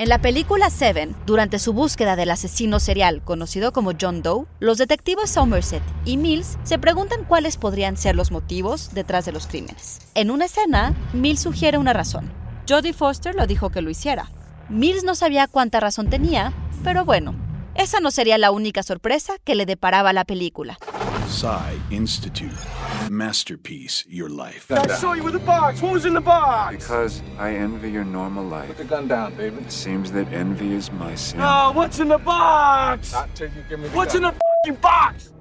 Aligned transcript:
En 0.00 0.08
la 0.08 0.20
película 0.20 0.70
Seven, 0.70 1.16
durante 1.26 1.58
su 1.58 1.72
búsqueda 1.72 2.14
del 2.14 2.30
asesino 2.30 2.78
serial 2.78 3.20
conocido 3.20 3.72
como 3.72 3.94
John 4.00 4.22
Doe, 4.22 4.46
los 4.60 4.78
detectives 4.78 5.28
Somerset 5.28 5.82
y 6.04 6.16
Mills 6.16 6.56
se 6.62 6.78
preguntan 6.78 7.24
cuáles 7.24 7.56
podrían 7.56 7.96
ser 7.96 8.14
los 8.14 8.30
motivos 8.30 8.94
detrás 8.94 9.24
de 9.24 9.32
los 9.32 9.48
crímenes. 9.48 9.98
En 10.14 10.30
una 10.30 10.44
escena, 10.44 10.94
Mills 11.12 11.40
sugiere 11.40 11.78
una 11.78 11.94
razón. 11.94 12.30
Jodie 12.68 12.92
Foster 12.92 13.34
lo 13.34 13.48
dijo 13.48 13.70
que 13.70 13.82
lo 13.82 13.90
hiciera. 13.90 14.30
Mills 14.68 15.02
no 15.02 15.16
sabía 15.16 15.48
cuánta 15.48 15.80
razón 15.80 16.08
tenía, 16.08 16.52
pero 16.84 17.04
bueno, 17.04 17.34
esa 17.74 17.98
no 17.98 18.12
sería 18.12 18.38
la 18.38 18.52
única 18.52 18.84
sorpresa 18.84 19.32
que 19.42 19.56
le 19.56 19.66
deparaba 19.66 20.12
la 20.12 20.24
película. 20.24 20.78
Psy 21.28 21.76
Institute. 21.90 22.50
Masterpiece, 23.10 24.02
your 24.08 24.30
life. 24.30 24.72
I 24.72 24.86
saw 24.86 25.12
you 25.12 25.22
with 25.22 25.34
the 25.34 25.38
box. 25.40 25.82
What 25.82 25.92
was 25.92 26.06
in 26.06 26.14
the 26.14 26.22
box? 26.22 26.76
Because 26.76 27.22
I 27.38 27.54
envy 27.54 27.90
your 27.90 28.04
normal 28.04 28.44
life. 28.44 28.68
Put 28.68 28.78
the 28.78 28.84
gun 28.84 29.08
down, 29.08 29.36
David. 29.36 29.66
It 29.66 29.70
seems 29.70 30.10
that 30.12 30.26
envy 30.32 30.72
is 30.72 30.90
my 30.90 31.14
sin. 31.14 31.40
Oh, 31.42 31.72
what's 31.72 32.00
in 32.00 32.08
the 32.08 32.18
box? 32.18 33.12
Not 33.12 33.34
till 33.34 33.50
you 33.50 33.62
give 33.68 33.78
me 33.78 33.88
the 33.88 33.96
What's 33.96 34.14
in 34.14 34.22
the 34.22 34.30
box? 34.30 34.40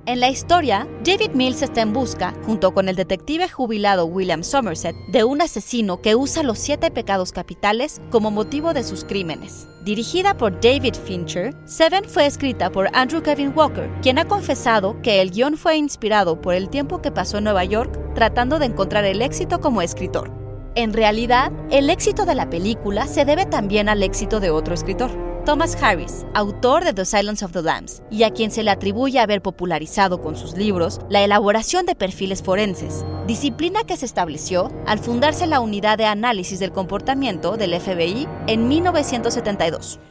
En 0.06 0.22
la 0.22 0.30
historia, 0.30 0.88
David 1.04 1.32
Mills 1.34 1.62
está 1.62 1.82
en 1.82 1.92
busca, 1.92 2.34
junto 2.46 2.74
con 2.74 2.88
el 2.88 2.96
detective 2.96 3.50
jubilado 3.50 4.06
William 4.06 4.42
Somerset, 4.42 4.96
de 5.10 5.26
un 5.26 5.42
asesino 5.42 6.02
que 6.02 6.16
usa 6.16 6.44
los 6.44 6.60
siete 6.60 6.92
pecados 6.92 7.34
capitales 7.34 8.02
como 8.10 8.32
motivo 8.32 8.74
de 8.74 8.86
sus 8.86 9.04
crímenes. 9.04 9.68
Dirigida 9.84 10.38
por 10.38 10.62
David 10.62 10.96
Fincher, 10.96 11.54
Seven 11.66 12.06
fue 12.06 12.26
escrita 12.26 12.72
por 12.72 12.90
Andrew 12.94 13.22
Kevin 13.22 13.52
Walker, 13.54 13.92
quien 14.02 14.18
ha 14.18 14.26
confesado 14.26 15.02
que 15.02 15.22
el 15.22 15.32
guion 15.32 15.58
fue 15.58 15.76
inspirado 15.76 16.40
por 16.40 16.54
el 16.54 16.70
tiempo 16.70 17.02
que 17.02 17.12
pasó 17.12 17.40
en 17.40 17.44
Nueva 17.44 17.66
York 17.66 18.00
tratando 18.16 18.60
de 18.60 18.68
encontrar 18.68 19.04
el 19.04 19.22
éxito 19.22 19.60
como 19.60 19.82
escritor. 19.82 20.32
En 20.76 20.94
realidad, 20.94 21.52
el 21.70 21.90
éxito 21.90 22.26
de 22.26 22.36
la 22.36 22.50
película 22.50 23.08
se 23.08 23.26
debe 23.26 23.46
también 23.46 23.90
al 23.90 24.04
éxito 24.04 24.40
de 24.40 24.52
otro 24.52 24.74
escritor. 24.74 25.27
Thomas 25.48 25.82
Harris, 25.82 26.26
autor 26.34 26.84
de 26.84 26.92
The 26.92 27.06
Silence 27.06 27.46
of 27.46 27.54
the 27.54 27.62
Lambs, 27.62 28.02
y 28.12 28.24
a 28.24 28.32
quien 28.32 28.52
se 28.52 28.64
le 28.64 28.70
atribuye 28.70 29.22
haber 29.22 29.42
popularizado 29.42 30.22
con 30.22 30.36
sus 30.36 30.58
libros 30.58 31.00
la 31.10 31.24
elaboración 31.24 31.86
de 31.86 31.96
perfiles 31.96 32.44
forenses, 32.44 33.06
disciplina 33.28 33.86
que 33.86 33.96
se 33.96 34.06
estableció 34.06 34.70
al 34.86 35.00
fundarse 35.00 35.48
la 35.48 35.62
Unidad 35.62 35.98
de 35.98 36.04
Análisis 36.04 36.60
del 36.60 36.74
Comportamiento 36.74 37.56
del 37.56 37.80
FBI 37.80 38.28
en 38.48 38.68
1972. 38.68 40.02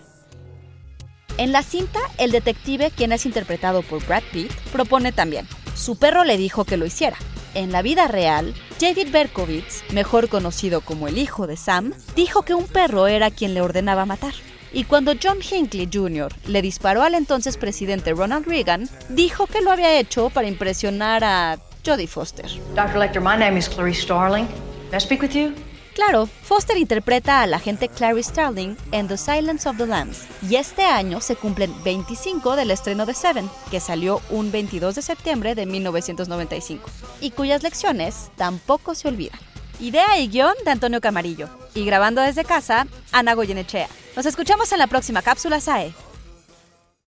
En 1.36 1.52
la 1.52 1.62
cinta, 1.62 2.00
el 2.16 2.30
detective, 2.32 2.90
quien 2.90 3.12
es 3.12 3.26
interpretado 3.26 3.82
por 3.82 4.02
Brad 4.06 4.22
Pitt, 4.32 4.50
propone 4.72 5.12
también. 5.12 5.46
Su 5.74 5.98
perro 5.98 6.24
le 6.24 6.38
dijo 6.38 6.64
que 6.64 6.78
lo 6.78 6.86
hiciera. 6.86 7.18
En 7.52 7.72
la 7.72 7.82
vida 7.82 8.08
real, 8.08 8.54
David 8.80 9.08
Berkowitz, 9.12 9.82
mejor 9.92 10.30
conocido 10.30 10.80
como 10.80 11.08
el 11.08 11.18
hijo 11.18 11.46
de 11.46 11.58
Sam, 11.58 11.92
dijo 12.14 12.40
que 12.40 12.54
un 12.54 12.64
perro 12.64 13.06
era 13.06 13.30
quien 13.30 13.52
le 13.52 13.60
ordenaba 13.60 14.06
matar. 14.06 14.32
Y 14.76 14.84
cuando 14.84 15.14
John 15.20 15.38
Hinckley 15.40 15.88
Jr. 15.90 16.30
le 16.48 16.60
disparó 16.60 17.02
al 17.02 17.14
entonces 17.14 17.56
presidente 17.56 18.12
Ronald 18.12 18.46
Reagan, 18.46 18.86
dijo 19.08 19.46
que 19.46 19.62
lo 19.62 19.72
había 19.72 19.98
hecho 19.98 20.28
para 20.28 20.48
impresionar 20.48 21.24
a 21.24 21.58
Jodie 21.82 22.06
Foster. 22.06 22.44
Dr. 22.74 22.98
Lecter, 22.98 23.22
my 23.22 23.38
name 23.38 23.56
is 23.56 23.70
Clarice 23.70 24.02
Starling. 24.02 24.46
May 24.90 24.98
I 24.98 25.00
speak 25.00 25.22
with 25.22 25.30
you? 25.30 25.54
Claro, 25.94 26.26
Foster 26.26 26.76
interpreta 26.76 27.40
a 27.40 27.46
la 27.46 27.56
agente 27.56 27.88
Clarice 27.88 28.28
Starling 28.28 28.76
en 28.92 29.08
The 29.08 29.16
Silence 29.16 29.66
of 29.66 29.78
the 29.78 29.86
Lambs, 29.86 30.26
y 30.46 30.56
este 30.56 30.84
año 30.84 31.22
se 31.22 31.36
cumplen 31.36 31.72
25 31.82 32.54
del 32.54 32.70
estreno 32.70 33.06
de 33.06 33.14
Seven, 33.14 33.48
que 33.70 33.80
salió 33.80 34.20
un 34.28 34.52
22 34.52 34.94
de 34.94 35.00
septiembre 35.00 35.54
de 35.54 35.64
1995, 35.64 36.90
y 37.22 37.30
cuyas 37.30 37.62
lecciones 37.62 38.30
tampoco 38.36 38.94
se 38.94 39.08
olvidan. 39.08 39.40
Idea 39.80 40.18
y 40.18 40.28
guion 40.28 40.54
de 40.66 40.70
Antonio 40.70 41.00
Camarillo, 41.00 41.48
y 41.76 41.84
grabando 41.84 42.22
desde 42.22 42.44
casa, 42.44 42.86
Ana 43.12 43.34
Goyenechea. 43.34 43.88
Nos 44.16 44.26
escuchamos 44.26 44.72
en 44.72 44.78
la 44.78 44.86
próxima 44.86 45.22
cápsula 45.22 45.60
SAE. 45.60 45.94